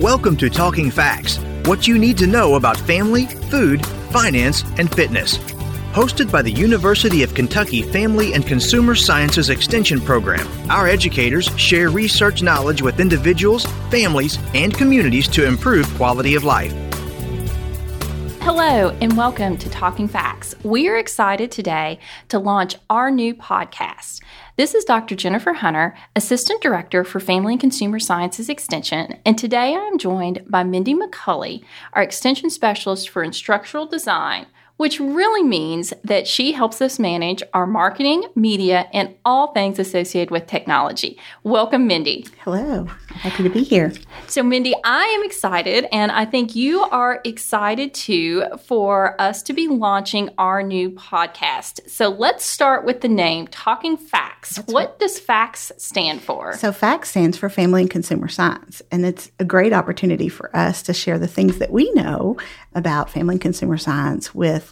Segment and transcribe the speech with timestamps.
[0.00, 5.38] Welcome to Talking Facts what you need to know about family, food, finance, and fitness.
[5.94, 11.88] Hosted by the University of Kentucky Family and Consumer Sciences Extension Program, our educators share
[11.88, 16.85] research knowledge with individuals, families, and communities to improve quality of life.
[18.48, 20.54] Hello, and welcome to Talking Facts.
[20.62, 21.98] We are excited today
[22.28, 24.22] to launch our new podcast.
[24.54, 25.16] This is Dr.
[25.16, 30.44] Jennifer Hunter, Assistant Director for Family and Consumer Sciences Extension, and today I am joined
[30.46, 36.82] by Mindy McCulley, our Extension Specialist for Instructional Design, which really means that she helps
[36.82, 41.18] us manage our marketing, media, and all things associated with technology.
[41.42, 42.26] Welcome, Mindy.
[42.44, 42.84] Hello.
[43.08, 43.92] Happy to be here.
[44.26, 49.52] So, Mindy, I am excited, and I think you are excited too for us to
[49.52, 51.88] be launching our new podcast.
[51.88, 54.56] So, let's start with the name Talking Facts.
[54.56, 54.98] That's what right.
[54.98, 56.54] does FACTS stand for?
[56.54, 60.82] So, FACTS stands for Family and Consumer Science, and it's a great opportunity for us
[60.82, 62.36] to share the things that we know
[62.74, 64.65] about family and consumer science with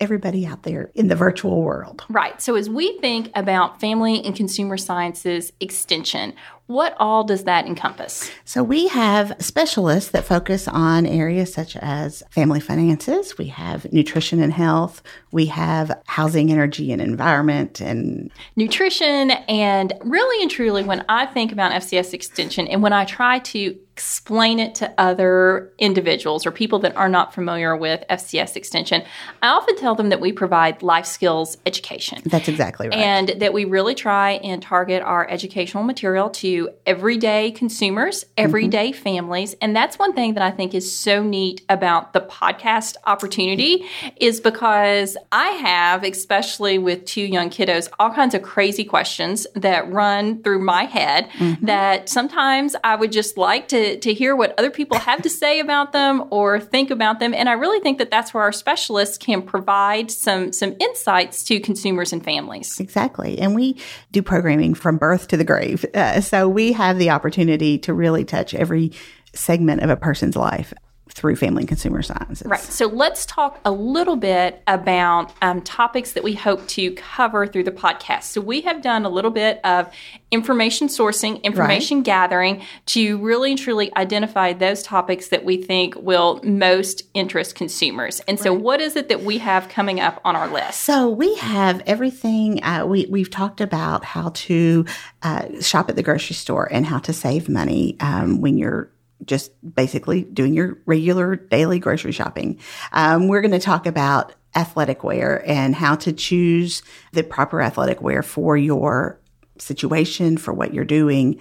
[0.00, 2.04] everybody out there in the virtual world.
[2.08, 2.40] Right.
[2.40, 6.34] So, as we think about family and consumer sciences extension,
[6.70, 8.30] what all does that encompass?
[8.44, 14.40] So, we have specialists that focus on areas such as family finances, we have nutrition
[14.40, 19.32] and health, we have housing, energy, and environment, and nutrition.
[19.32, 23.76] And really and truly, when I think about FCS extension and when I try to
[24.00, 29.02] explain it to other individuals or people that are not familiar with FCS extension,
[29.42, 32.22] I often tell them that we provide life skills education.
[32.24, 32.96] That's exactly right.
[32.96, 39.02] And that we really try and target our educational material to everyday consumers, everyday mm-hmm.
[39.02, 39.54] families.
[39.60, 44.40] And that's one thing that I think is so neat about the podcast opportunity is
[44.40, 50.42] because I have, especially with two young kiddos, all kinds of crazy questions that run
[50.42, 51.66] through my head mm-hmm.
[51.66, 55.60] that sometimes I would just like to to, hear what other people have to say
[55.60, 57.32] about them or think about them.
[57.32, 61.60] And I really think that that's where our specialists can provide some, some insights to
[61.60, 62.78] consumers and families.
[62.80, 63.38] Exactly.
[63.38, 63.76] And we
[64.10, 65.86] do programming from birth to the grave.
[65.94, 68.92] Uh, so we have the opportunity to really touch every
[69.32, 70.72] segment of a person's life
[71.10, 72.46] through family and consumer sciences.
[72.46, 72.60] Right.
[72.60, 77.64] So let's talk a little bit about um, topics that we hope to cover through
[77.64, 78.24] the podcast.
[78.24, 79.92] So we have done a little bit of
[80.30, 82.04] information sourcing, information right.
[82.04, 88.20] gathering to really and truly identify those topics that we think will most interest consumers.
[88.20, 88.62] And so, right.
[88.62, 90.80] what is it that we have coming up on our list?
[90.80, 92.62] So we have everything.
[92.62, 94.84] Uh, we we've talked about how to
[95.22, 98.90] uh, shop at the grocery store and how to save money um, when you're
[99.24, 102.58] just basically doing your regular daily grocery shopping.
[102.92, 106.82] Um, we're going to talk about athletic wear and how to choose
[107.12, 109.20] the proper athletic wear for your
[109.58, 111.38] situation, for what you're doing,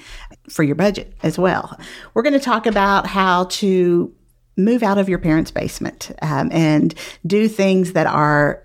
[0.50, 1.80] for your budget as well.
[2.14, 4.14] We're going to talk about how to
[4.58, 6.94] move out of your parents' basement um, and
[7.26, 8.64] do things that are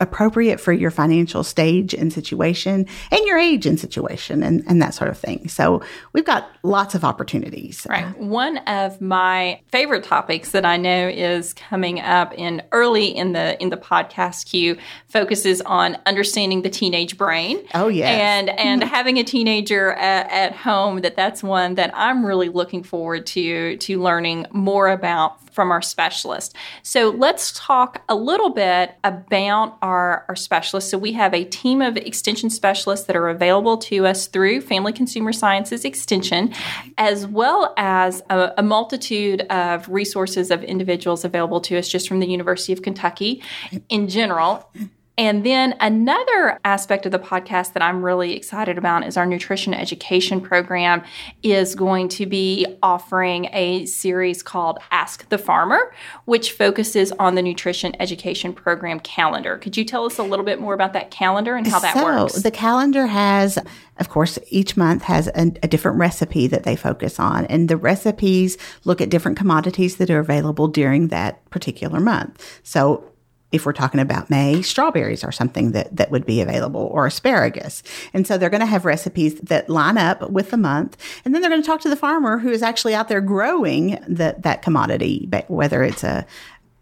[0.00, 4.94] appropriate for your financial stage and situation and your age and situation and, and that
[4.94, 5.48] sort of thing.
[5.48, 5.82] So
[6.12, 7.86] we've got lots of opportunities.
[7.88, 8.16] Right.
[8.18, 13.60] One of my favorite topics that I know is coming up in early in the
[13.60, 14.76] in the podcast queue
[15.08, 17.64] focuses on understanding the teenage brain.
[17.74, 18.10] Oh yeah.
[18.10, 18.94] And and mm-hmm.
[18.94, 23.76] having a teenager at, at home that that's one that I'm really looking forward to
[23.76, 26.54] to learning more about from our specialist.
[26.84, 30.90] So let's talk a little bit about our, our specialists.
[30.90, 34.92] So we have a team of extension specialists that are available to us through Family
[34.92, 36.52] Consumer Sciences Extension,
[36.98, 42.20] as well as a, a multitude of resources of individuals available to us just from
[42.20, 43.42] the University of Kentucky
[43.88, 44.70] in general.
[45.18, 49.74] And then another aspect of the podcast that I'm really excited about is our nutrition
[49.74, 51.02] education program
[51.42, 55.92] is going to be offering a series called Ask the Farmer,
[56.24, 59.58] which focuses on the nutrition education program calendar.
[59.58, 62.04] Could you tell us a little bit more about that calendar and how that so,
[62.04, 62.34] works?
[62.42, 63.58] The calendar has
[63.98, 67.76] of course, each month has a, a, different recipe that they focus on, and the
[67.76, 72.60] recipes look at different commodities that are available during that particular month.
[72.62, 73.07] So,
[73.50, 77.82] if we're talking about May, strawberries are something that, that would be available or asparagus.
[78.12, 80.96] And so they're going to have recipes that line up with the month.
[81.24, 84.02] And then they're going to talk to the farmer who is actually out there growing
[84.06, 86.26] the, that commodity, whether it's a,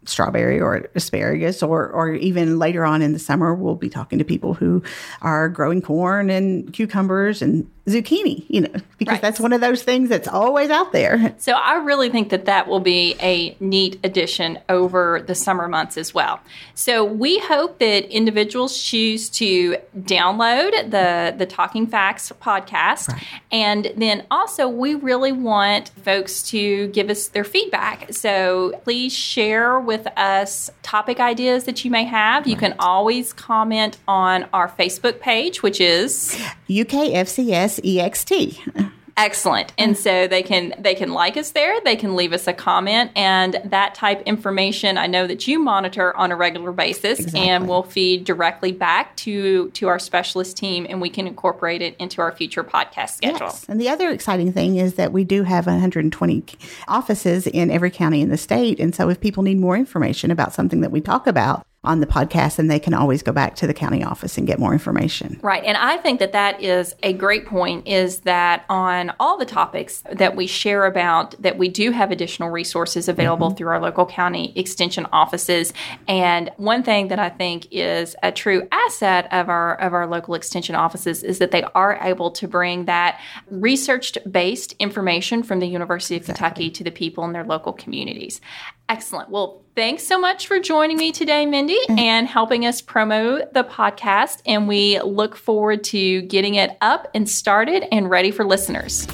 [0.09, 4.23] strawberry or asparagus or or even later on in the summer we'll be talking to
[4.23, 4.81] people who
[5.21, 9.21] are growing corn and cucumbers and zucchini, you know, because Right.
[9.21, 11.33] that's one of those things that's always out there.
[11.37, 15.97] So I really think that that will be a neat addition over the summer months
[15.97, 16.41] as well.
[16.75, 23.17] So we hope that individuals choose to download the the Talking Facts podcast,
[23.51, 28.13] and then also we really want folks to give us their feedback.
[28.13, 32.47] So please share with us topic ideas that you may have.
[32.47, 36.37] You can always comment on our Facebook page, which is
[36.69, 38.91] UKFCS EXT.
[39.19, 42.53] excellent and so they can they can like us there they can leave us a
[42.53, 47.49] comment and that type information i know that you monitor on a regular basis Exactly.
[47.49, 51.95] and will feed directly back to to our specialist team and we can incorporate it
[51.97, 53.65] into our future podcast schedule Yes.
[53.67, 56.43] And the other exciting thing is that we do have 120
[56.87, 58.79] offices in every county in the state.
[58.79, 62.07] And so if people need more information about something that we talk about on the
[62.07, 65.39] podcast, and they can always go back to the county office and get more information.
[65.41, 65.63] Right.
[65.63, 70.03] And I think that that is a great point is that on all the topics
[70.11, 73.57] that we share about that we do have additional resources available mm-hmm.
[73.57, 75.73] through our local county extension offices.
[76.07, 80.35] And one thing that I think is a true asset of our of our local
[80.35, 83.19] extension offices is that they are able to bring that
[83.49, 88.41] research based information from the University of Kentucky to the people in their local communities.
[88.89, 89.29] Excellent.
[89.29, 91.99] Well, thanks so much for joining me today, Mindy, mm-hmm.
[91.99, 94.41] and helping us promote the podcast.
[94.47, 99.05] And we look forward to getting it up and started and ready for listeners.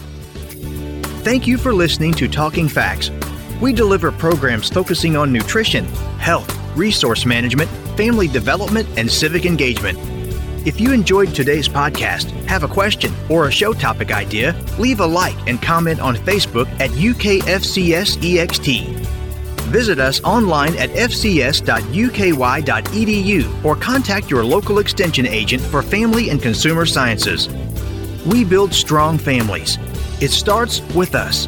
[1.22, 3.12] Thank you for listening to Talking Facts.
[3.60, 5.84] We deliver programs focusing on nutrition,
[6.18, 9.98] health, resource management, family development, and civic engagement.
[10.66, 15.06] If you enjoyed today's podcast, have a question or a show topic idea, leave a
[15.06, 17.44] like and comment on Facebook at UKFCSEXT.
[19.74, 21.66] Visit us online at fcs.uky.edu
[23.66, 27.50] or contact your local extension agent for family and consumer sciences.
[28.24, 29.80] We build strong families.
[30.22, 31.48] It starts with us.